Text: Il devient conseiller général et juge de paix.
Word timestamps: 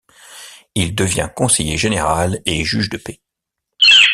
Il 0.73 0.95
devient 0.95 1.29
conseiller 1.35 1.77
général 1.77 2.41
et 2.47 2.63
juge 2.63 2.89
de 2.89 2.97
paix. 2.97 3.21